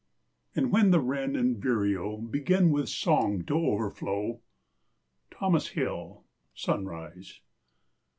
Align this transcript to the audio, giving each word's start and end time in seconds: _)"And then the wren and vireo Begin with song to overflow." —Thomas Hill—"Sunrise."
_)"And 0.59 0.73
then 0.73 0.89
the 0.89 0.99
wren 0.99 1.35
and 1.35 1.57
vireo 1.61 2.17
Begin 2.17 2.71
with 2.71 2.89
song 2.89 3.43
to 3.45 3.53
overflow." 3.53 4.41
—Thomas 5.29 5.67
Hill—"Sunrise." 5.67 7.39